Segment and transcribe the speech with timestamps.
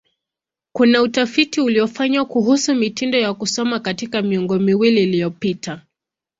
[0.75, 5.81] Kuna utafiti uliofanywa kuhusu mitindo ya kusoma katika miongo miwili iliyopita.